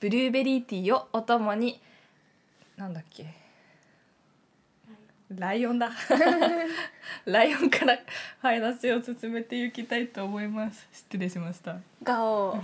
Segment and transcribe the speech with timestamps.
[0.00, 1.80] ブルーベリーティーをお供に
[2.76, 3.26] なんだっけ？
[5.30, 5.90] ライオンだ。
[7.24, 7.98] ライオンから
[8.40, 10.86] 話を進めていきたいと思います。
[10.92, 11.76] 失礼しました。
[12.02, 12.56] ガオ。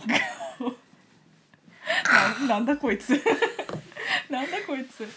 [2.43, 3.11] ななんだこいつ。
[4.31, 5.09] なんだこいつ。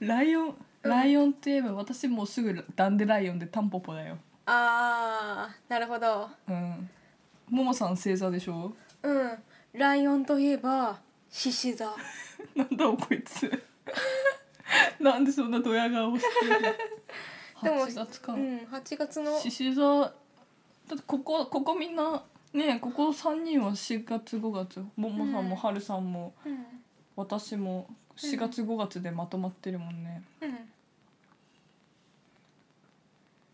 [0.00, 4.18] ライオンライオンといえば私もうすぐダンデライオンでタンポポだよ。
[4.46, 6.28] あーなるほど。
[6.48, 6.90] うん。
[7.48, 8.74] ももさん星座でしょ？
[9.02, 9.38] うん。
[9.72, 10.98] ライオンといえば
[11.32, 11.96] 獅子座。
[12.54, 13.50] なんだこいつ。
[15.00, 16.60] なんでそんなドヤ顔してる
[17.62, 18.34] でも8月か。
[18.34, 19.40] うん8月の。
[19.40, 20.00] 獅子座。
[20.00, 20.06] だ
[20.94, 24.84] ってここここみんなねここ3人は4月5月。
[24.96, 25.56] ももさんもうん。
[25.56, 26.66] はるさんもうん。
[27.16, 30.22] 私も4月5月でまとまってるもんね。
[30.42, 30.72] うん。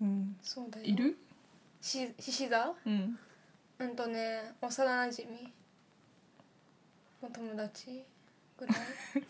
[0.00, 0.36] うん。
[0.42, 0.84] そうだよ。
[0.84, 1.16] いる？
[1.80, 2.74] し獅子座？
[2.84, 3.18] うん。
[3.78, 5.52] うんとね幼なじみ
[7.22, 8.04] お友達
[8.56, 8.76] ぐらい？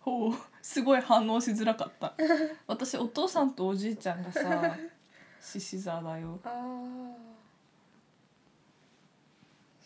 [0.00, 2.14] ほうすごい反応しづらかった。
[2.66, 4.76] 私お父さんとおじいちゃんがさ
[5.40, 6.38] 獅子座だよ。
[6.44, 7.14] ああ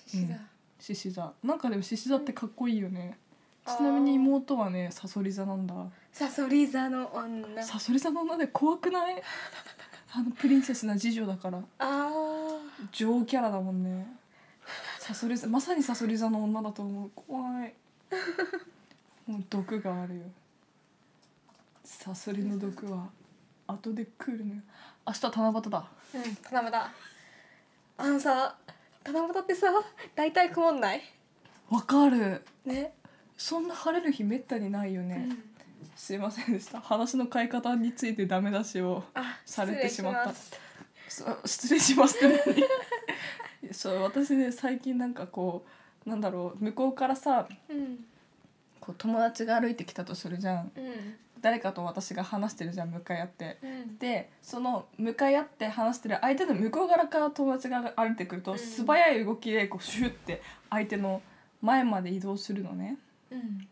[0.06, 0.34] 獅子座、
[0.80, 1.32] 獅子座。
[1.42, 3.18] なんかでも獅子座ってかっこいいよね。
[3.66, 5.74] ちなみに妹はねさそり座なんだ。
[6.12, 7.62] さそり座の女。
[7.62, 9.20] さそり座の女で怖くない？
[10.16, 11.60] あのプリンセスな次女だから。
[11.78, 12.10] あ
[12.92, 14.06] 女王キャラだもんね
[15.04, 17.10] さそり座まさにさそり座の女だと思う。
[17.14, 17.74] 怖い。
[19.30, 20.22] もう毒があるよ。
[21.84, 23.10] さそりの毒は
[23.66, 24.62] 後で来るのよ。
[25.06, 25.78] 明日七夕だ。
[25.78, 26.74] あうん七夕。
[27.98, 28.56] あのさ
[29.04, 29.66] 七夕ってさ
[30.14, 31.02] 大体曇んない？
[31.68, 32.42] わかる。
[32.64, 32.94] ね。
[33.36, 35.28] そんな晴れる日めったにないよね、
[35.94, 36.80] すいませんでした。
[36.80, 40.32] 話の変え方についてダメ出しをあされてしまった。
[40.32, 40.58] 失礼
[41.10, 42.64] しそう 失礼しますって何？
[43.72, 45.64] そう私ね最近なんかこ
[46.06, 48.04] うなんだろう向こうからさうん。
[48.80, 50.72] こう友達が歩いてきたとするじゃん。
[50.76, 51.14] うん。
[51.40, 53.58] 誰かと私が話してるじゃん向かい合って。
[53.62, 53.98] うん。
[53.98, 58.58] でその向かい合って話してる相手の向こう側から友達が歩いてくると、うん。
[58.58, 61.22] 素早い動きでこうシュッて相手の
[61.62, 62.98] 前まで移動するのね。
[63.30, 63.66] うん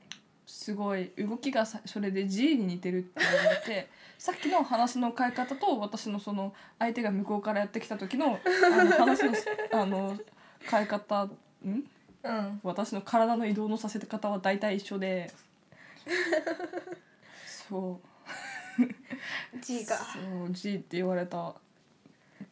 [0.52, 9.32] すごい動きがさそれで G に似てるって言われて さっきの話の変え方と私のその相手が向こうからやってきた時のあの話の
[9.72, 10.18] あの
[10.60, 11.32] 変え方ん？
[11.64, 12.60] うん。
[12.62, 15.32] 私の体の移動のさせ方は大体一緒で。
[17.46, 17.98] そ
[19.56, 19.58] う。
[19.58, 19.96] G が。
[19.96, 21.54] そう G って言われた。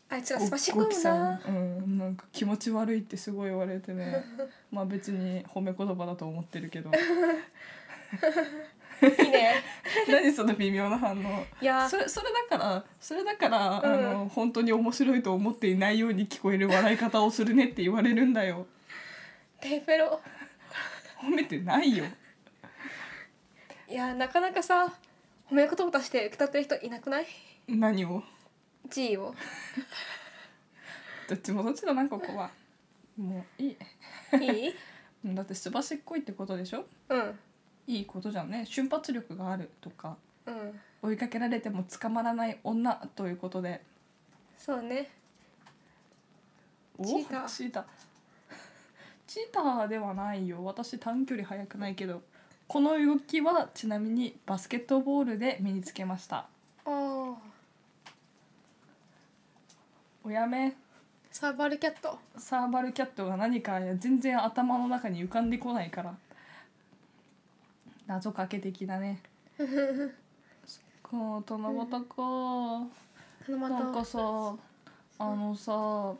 [0.08, 1.40] あいつがスパシご込むな。
[1.46, 4.24] うんなんか気持ち悪いってすごい言われてね。
[4.72, 6.90] まあ別に褒め言葉だと思ってるけど
[9.02, 9.62] いいね。
[10.08, 11.46] 何その微妙な反応。
[11.60, 11.88] いや。
[11.88, 13.94] それそれだからそれだから、うん。
[13.94, 18.66] あの本当に面白いと思っていないように聞こえる笑い方をするねって言われるんだよ。
[19.60, 20.20] テーペロ。
[21.22, 22.04] 褒めてないよ。
[23.88, 24.92] いやなかなかさ
[25.50, 27.26] 褒め言葉として受け取ってる人いなくない？
[27.68, 28.22] 何を
[28.88, 29.34] ？G を。
[31.28, 32.50] どっちもどっちだなここは。
[33.16, 33.76] もういい。
[34.40, 34.74] いい？
[35.24, 36.86] だってすばしっこいってことでしょ？
[37.08, 37.38] うん
[37.86, 38.64] いいことじゃんね。
[38.66, 40.80] 瞬発力があるとかうん。
[41.02, 43.82] 追いかけられても捕まらない女ということで。
[44.56, 45.10] そうね。
[46.98, 47.04] お？
[47.04, 47.48] チーター。
[47.48, 47.84] チーター。
[49.26, 50.64] チーターではないよ。
[50.64, 52.22] 私短距離速くないけど。
[52.68, 56.36] この動きはちなみにバスケットボールで身につけました。
[56.36, 56.46] あ
[56.86, 57.34] あ
[60.22, 60.76] おやめ。
[61.32, 62.18] サーバルキャット。
[62.36, 66.14] サーバルキャットが何か全然頭の中に浮かんでこないから
[68.10, 69.20] 謎かけ的だね。
[69.56, 69.66] そっ
[71.00, 72.16] か七夕か。
[73.48, 73.58] 七夕。
[73.58, 74.18] なんかさ
[75.20, 76.14] あのさ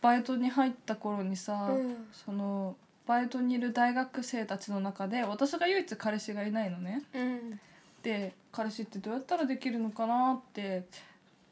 [0.00, 2.06] バイトに入った頃にさ、うん。
[2.12, 2.76] その
[3.06, 7.02] バイトにいる大学生たちの中で私が唯一彼氏がいないのね。
[7.12, 7.60] うん。
[8.02, 10.84] で彼氏ってどうやったらできるのかなって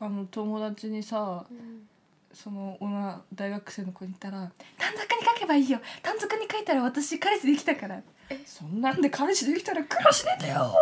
[0.01, 1.87] あの友達にさうん
[2.33, 5.81] その女大学生の子に言ったら「短冊に書けばいいよ。
[6.03, 8.01] 短冊に書いたら私彼氏できたから」
[8.47, 10.75] そんなんで彼氏できたら苦労しねえんだよ、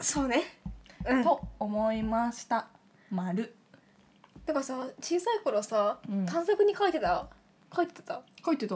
[0.00, 0.42] そうね。
[1.06, 1.22] うん。
[1.24, 2.66] と思いました。
[3.10, 3.54] 丸。
[4.46, 6.26] だからさ小さい頃さ、うん。
[6.26, 7.28] 短冊に書いてた？
[7.74, 8.22] 書いてた？
[8.44, 8.74] 書いてた。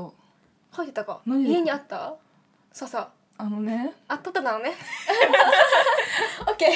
[0.77, 1.21] 書いてたか。
[1.27, 2.15] 何で家にあった？
[2.73, 3.93] そうそうあのね。
[4.07, 4.73] あ撮ってたのね。
[6.47, 6.67] オッケ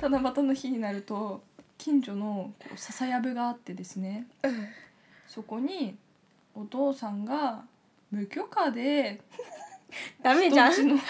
[0.00, 0.08] ー。
[0.08, 1.42] 七夕の日になると
[1.78, 4.68] 近所のこう笹やぶがあってですねうん。
[5.26, 5.96] そこに
[6.54, 7.64] お父さんが
[8.10, 9.20] 無許可で
[10.22, 10.72] ダメじゃん。
[10.72, 11.00] 人んちの。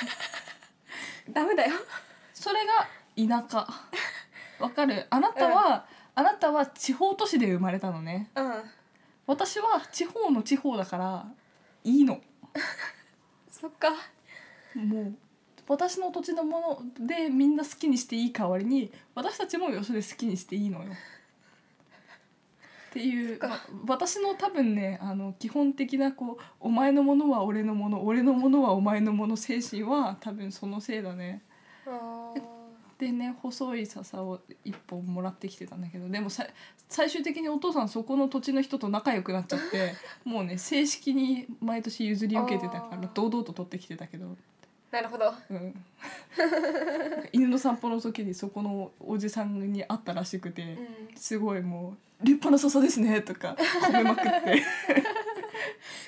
[1.33, 1.73] ダメだよ。
[2.35, 3.67] それが田舎。
[4.61, 5.07] わかる？
[5.11, 8.31] あなたは、あなたは地方都市で生まれたのね。
[8.35, 8.63] うん。
[9.27, 11.27] 私は地方の地方だから
[11.85, 12.21] いいの。
[13.51, 13.91] そっか。
[14.75, 15.19] もう
[15.69, 20.87] 私の土地のものでみんな好きにしていい代わりに私たちもよそで好きにしていいのよ。
[22.89, 31.43] っていう、かま私の多分ねあの基本的なこう「お前のものは俺のもの俺のものはお前のもの」精神は多分そのせいだね。
[31.87, 32.33] あ
[32.99, 36.47] でね細い笹を一本もらってきてたんだけどでもさ
[36.89, 39.93] 最終的にお父さんそこの土地の人と仲良くなっちゃって
[40.25, 44.37] もうね正式に毎年譲り受けてたから堂々と取ってきてたけど。
[44.91, 45.33] なるほど。
[45.51, 45.75] うん、
[47.33, 50.67] 犬の散歩の時にそこのおじさんに会ったらしくて、う
[51.15, 51.17] ん。
[51.17, 51.95] すごいもう
[52.25, 54.63] 「立派な笹ですね」とか褒めまくって。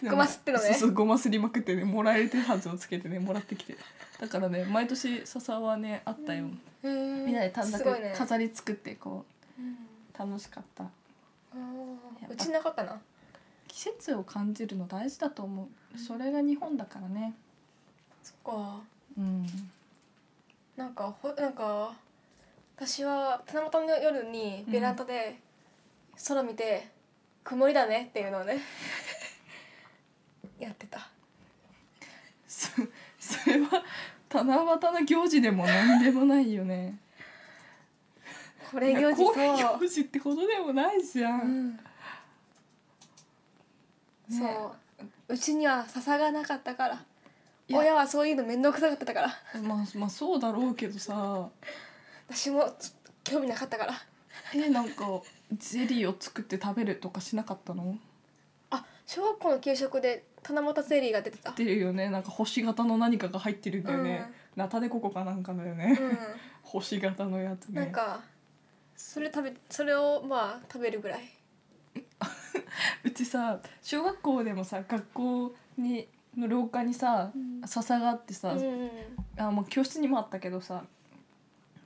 [0.08, 0.64] ごますってのね。
[0.64, 3.76] そうそうごますりまくってねもらえる手はずをつけてねもらってきて。
[4.18, 6.46] だからね毎年笹はねあったよ、
[6.82, 8.14] へーみんなで短冊すごいね。
[8.16, 9.26] 飾り作ってこ
[9.58, 9.72] うん。
[9.72, 9.76] う
[10.18, 10.84] 楽しかった。
[10.84, 12.32] あー。
[12.32, 12.98] うちなかったな。
[13.68, 15.98] 季節を感じるの大事だと思う。
[15.98, 17.34] それが日本だからね
[18.22, 18.80] そっか。
[19.18, 19.46] うん。
[20.76, 21.94] なんかほなんか
[22.76, 25.36] 私は七夕の夜にベランダで
[26.26, 26.88] 空見て
[27.44, 28.58] 「曇りだね」っていうのをね
[30.58, 31.08] やってた。
[32.46, 32.70] そ
[33.18, 33.84] それは
[34.32, 36.98] 七夕の行事でも何でもないよね。
[38.70, 39.34] これ行事そう。
[39.80, 41.40] 行事ってほどでもないじゃん、
[44.30, 44.38] うん。
[44.38, 45.34] そう。
[45.34, 47.04] うちには笹がなかったから
[47.78, 49.28] 親はそういうの面倒くさかったから。
[49.62, 51.48] まあまあそうだろうけどさ。
[52.28, 52.74] 私も
[53.24, 53.94] 興味なかったから。
[54.54, 55.20] えなんか
[55.52, 57.96] ゼリーを作って食べるとかしなかったの？
[58.70, 61.50] あ小学校の給食で七夕ゼリーが出てた。
[61.50, 62.08] っていうよね。
[62.10, 66.18] なんか星型の何かが入ってるんだよね、ナタデココかなんかだよね、う
[66.62, 67.80] 星型のやつんね。
[67.82, 68.20] なんか
[68.96, 71.20] それ食べそれをまあ食べるぐらい。
[73.04, 77.66] うちさ小学校でもさ学校にの廊下にさ、うん。
[77.66, 78.90] 笹があってさ、うん
[79.38, 80.84] あもう教室にもあったけどさ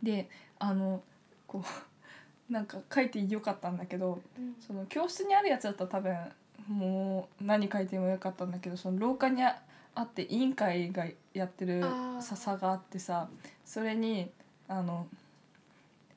[0.03, 1.03] であの
[1.47, 1.65] こう
[2.53, 4.57] なんか書いてよかったんだけどうん。
[4.61, 6.17] その教室にあるやつだったら多分
[6.69, 9.61] もう何書いてもよかったんだけどその廊下にあ
[9.95, 12.23] あって委員会がやってるあー。
[12.23, 13.29] 笹があってさ
[13.65, 14.31] それに
[14.69, 15.07] あの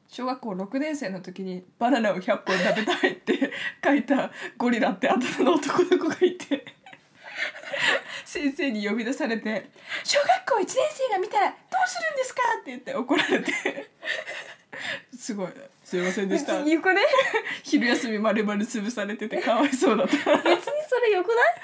[0.08, 3.52] 小学校6年生の時に「バナナを100本食べたい」って
[3.84, 6.77] 書いたゴリラって頭の男の子がいて
[8.38, 9.70] 先生に呼び出されて
[10.06, 13.52] 「小学校1年生が見たらどうするんですか?」って言って怒られて。
[15.18, 15.48] すごい
[15.84, 17.02] 「すいませんでした」よくね
[17.64, 20.16] 昼休み丸々潰されててかわいそうだった。
[20.18, 21.56] どう別にそれよくない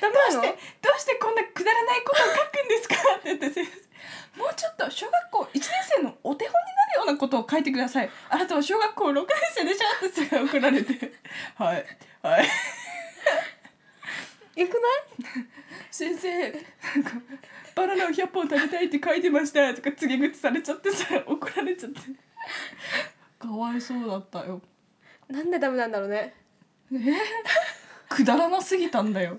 [0.00, 2.32] ダメなのしてどうしてこんなくだらないことを書
[2.62, 3.88] くんですかって言って先生
[4.38, 5.64] もうちょっと小学校1年
[5.96, 8.10] 生のお手本になるようなことを書いてください。
[8.30, 9.26] あなたは小学校6年
[9.56, 11.12] 生でしょってすごい怒られて。
[11.56, 11.84] はい。
[12.22, 12.48] はい
[14.58, 14.78] よくな
[15.40, 15.46] い？
[15.90, 17.12] 先生なんか
[17.76, 19.72] バナナを100本食べたいって書いてました。
[19.72, 22.00] とか告げ口されちゃってさ怒られちゃって。
[23.38, 24.60] かわいそうだったよ。
[25.28, 26.34] なんでダメなんだろうね。
[28.08, 29.38] くだらなすぎたんだよ。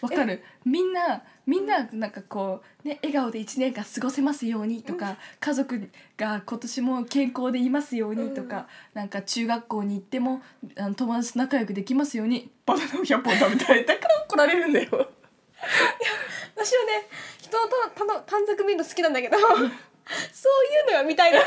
[0.00, 0.42] わかる？
[0.64, 10.40] みんなみんななんかこうね笑顔で1年間過ごせますようにとか、家族が今年も健康でいますようにとか、なんか中学校に行っても
[10.76, 14.88] あの友達と仲良くできますようにバナナを100本食べたいだから怒られるんだよ。
[14.90, 17.08] 私はね
[17.40, 21.40] 人のたた短冊見るの好きなんだけどそういうのが見たい な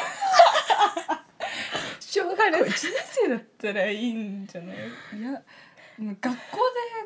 [1.99, 2.73] 小学校1年
[3.11, 4.77] 生だったらいいんじゃない？
[5.19, 5.41] いや
[5.99, 6.35] 学校で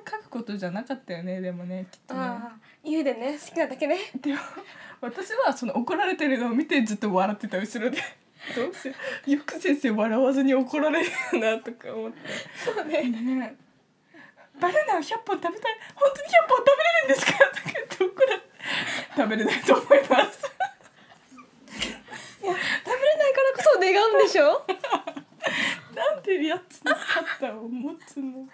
[0.09, 2.19] 書くことじゃなかったよねでもねきっとね。
[2.19, 3.97] ああ家でね好きなだけね。
[4.21, 4.39] でも
[5.01, 7.97] 私はその怒られてるのを見てずっと笑ってた後ろで。
[8.55, 12.17] どうせよく先生笑わずに怒られるよなとか思って。
[12.65, 13.03] そうね。
[13.03, 13.55] ね。
[14.59, 15.77] バナナを100本食べたい。
[15.95, 17.33] 本当に100本食べれるんですか？
[17.33, 18.41] とか言って怒られ
[19.15, 20.51] 食べれないと思います。
[22.41, 24.65] いや食べれないからこそ願うんでしょ？
[25.95, 26.95] なんでやつの
[27.39, 28.47] 肩を持つの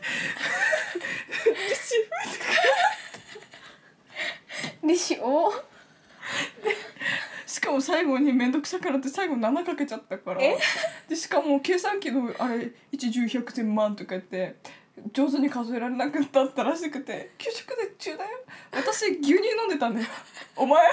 [4.83, 5.53] 利子利子多
[7.45, 10.41] しかも最後に面倒くさからって最後7かけちゃったから。
[10.41, 10.57] え？
[11.07, 14.55] でしかも計算機のあれ110100100万とか言って
[15.13, 17.31] 上手に数えられなくなったらしくて。
[17.38, 18.29] 給食で中だよ。
[18.71, 20.07] 私牛乳飲んでたんだよ。
[20.55, 20.88] お前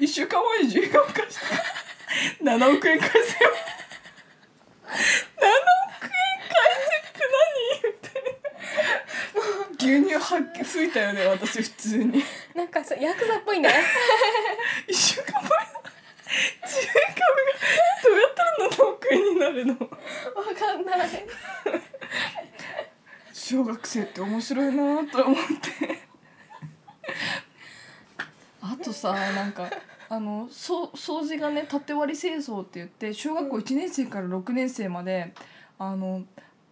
[0.00, 3.50] 1週間前に10円貸した7億円返せよ。
[4.88, 6.10] 7億円
[6.48, 7.82] 返せって何？
[7.82, 8.06] 言って。
[9.78, 12.24] 牛乳はっ吹いたよね私普通に。
[12.54, 13.70] なんかさヤクザっぽいね。
[14.88, 17.52] 一週間前の10円株が
[18.04, 19.74] どうやったら7億円になるの？
[19.74, 19.78] わ
[20.58, 21.08] かんない。
[23.32, 25.42] 小学生って面白いなと思って。
[25.86, 25.91] あ
[28.82, 29.70] とさなんか
[30.08, 35.32] あのそ掃除がね縦割り清掃って言って小学校1年生から6年生まで
[35.78, 36.22] あの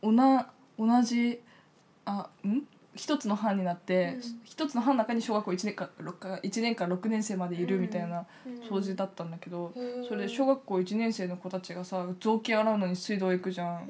[0.02, 1.40] おな同じ
[2.04, 2.62] あん？
[2.96, 4.40] 一つの班になって、うん。
[4.44, 8.54] 一つの班の中に小学校1年か6か1年から6年生までいるみたいなうん。
[8.62, 10.04] 掃除だったんだけど、うん。
[10.04, 13.82] それで小学校1年生の子たちがさ雑巾洗うのに水道行くじゃん。
[13.82, 13.86] うん。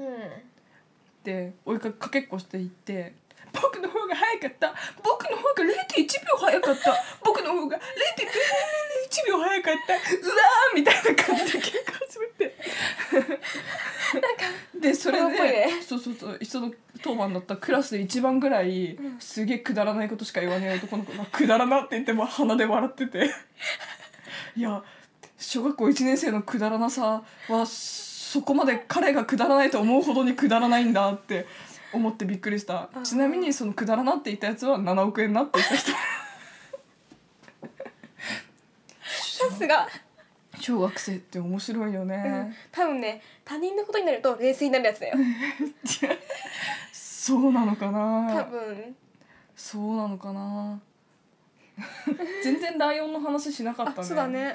[1.25, 3.15] で追いかかけっこしていって
[3.53, 4.75] 「僕の方が早かった。
[5.03, 6.95] 僕の方が0.1秒早かった。
[7.25, 7.81] 僕の方が0.001
[9.29, 9.95] 秒早かった。
[9.95, 12.57] うわー!」みたいな感じで喧嘩始めて。
[14.81, 19.21] でそれ子供っぽいで、ねそうそうそう一緒の当番だったクラスで一番ぐらい、うん。
[19.21, 23.31] すげえくだらないことしか言わない男の子が「くだらな」って言っても鼻で笑ってて。
[24.57, 24.83] いや
[25.39, 31.47] 小学校1年生のくだらなさはそこまで彼がくだらないと思うほどにくだらないんだって
[31.93, 32.89] 思ってびっくりした。
[33.05, 35.93] ちなみにそのくだらなって言ったやつは7億円なって言った人。
[39.49, 39.89] さすが、
[40.61, 42.09] 小学生って面白いようん。
[42.09, 45.17] ね、、多分ね他人のことになると冷静になるやつだよ。
[46.93, 48.97] そうなのか多な分。
[49.57, 50.81] そうなのかな。
[52.43, 53.97] 全然ライオンの話しなかったね。
[54.01, 54.55] あそうだね。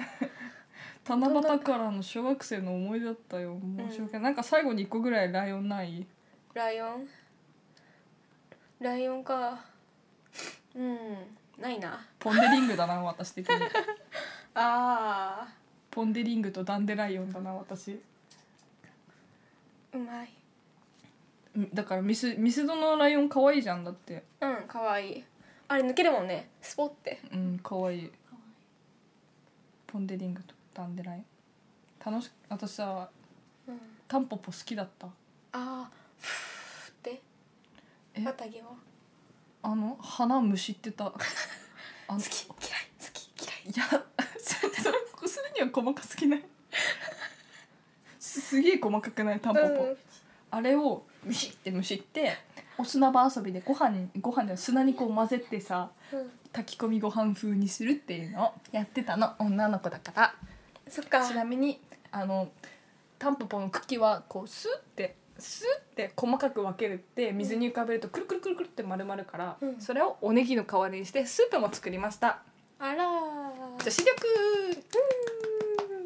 [1.08, 3.60] 七夕からの小学生の思い出だったよ。
[3.90, 6.06] 申し訳ない、なんか最後に1個ぐらいライオンない？
[6.54, 7.08] ライオン？
[8.80, 9.64] ライオンか。
[10.76, 10.98] うん。
[11.58, 12.06] ないな。
[12.20, 13.56] ポン・デ・リングだな私的に。
[14.54, 15.48] あ
[15.90, 17.92] ポン・デ・リングとダンデライオンだな私。
[17.92, 18.00] ー
[19.94, 20.34] うまい。
[21.56, 24.24] うんだからミスミスドのライオン可愛いじゃんだって。
[24.42, 25.20] うんかわい。
[25.20, 25.26] い
[25.70, 26.50] あれ抜けるもんね。
[26.62, 27.22] スポって。
[27.32, 28.12] うん可愛い。
[29.88, 31.20] ポン・デ・リングとダンデライ
[32.06, 32.14] オン。
[32.14, 33.10] 楽し私さ
[33.68, 33.80] うん。
[34.08, 35.08] タンポポ好きだった。
[35.08, 35.12] あ
[35.54, 35.90] あ
[38.22, 38.78] 綿毛を
[39.64, 41.14] あの花むしってた。
[42.08, 43.56] あの好き嫌い好き嫌い。
[43.66, 44.06] いや
[44.38, 46.44] そそれこするには細かすぎない
[48.20, 49.98] すすげえ細かくないタンポポ、うん
[50.52, 52.38] あれをむしってむしって
[52.78, 60.36] お砂場遊びでご飯にご飯じゃない砂にこう混ぜてさうん炊き込みご飯風にするっていうのをやってたの女の子だから
[60.88, 61.82] そっかちなみに
[62.12, 62.48] あの
[63.20, 69.82] タンポポの茎はこうスッてスッて細かく分けるって水に浮かべるとくるくるくるくるって丸まるから、うん。
[69.82, 72.42] それをおネギの代わりにしてスープも作りました。
[72.80, 73.84] あらー。
[73.84, 74.12] 女子力。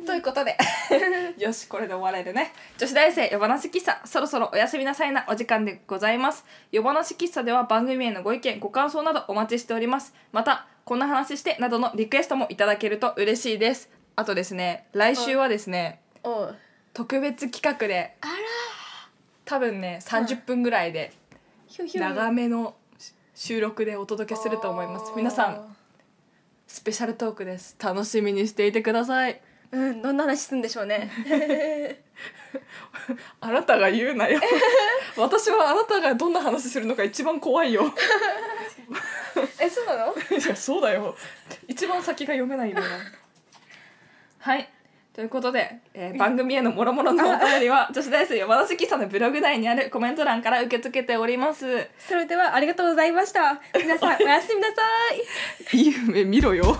[0.05, 0.57] ということで
[1.37, 2.51] よしこれで終われるね。
[2.79, 6.43] 女子大生夜話喫茶そろそろおやすみなさいなお時間でございます。
[6.71, 10.15] 夜話喫茶では番組へのご意見ご感想などお待ちしております。
[10.31, 13.91] またこんな話してなどのリクエストもいただけると嬉しいです。
[14.15, 16.01] あとですね来週はですね
[16.93, 18.33] 特別企画であら
[19.49, 21.11] 多分ね30分ぐらいで
[21.95, 22.75] 長めの
[23.33, 25.11] 収録でお届けすると思います。
[25.15, 25.75] 皆さん
[26.67, 27.75] スペシャルトークです。
[27.83, 29.41] 楽しみにしていてください。
[29.71, 31.09] うんどんな話するんでしょうね。
[33.41, 34.39] あなたが言うなよ。
[35.17, 37.85] 私はあなたがどんな話するのか一番怖いよ。
[39.59, 40.13] えそうなの？
[40.15, 41.15] いやそうだよ。
[41.67, 42.75] 一番先が読めないよ。
[42.75, 42.83] な
[44.41, 44.69] はい
[45.19, 51.87] とということで、えー番組への諸々の お便りは女子大生山梨喫茶のブログ内にあるコメント欄から受け付けております。
[51.99, 53.59] それではありがとうございました。
[53.75, 54.75] 皆さん おやすみなさ
[55.73, 55.77] い。
[55.77, 56.77] いい夢見ろよ